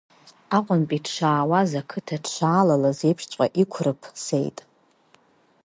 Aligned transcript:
Аҟәантәи 0.57 1.03
дшаауаз, 1.05 1.71
ақыҭа 1.81 2.17
дшаалалаз 2.23 2.99
еиԥшҵәҟьа 3.07 3.47
иқәрыԥсеит… 3.61 4.57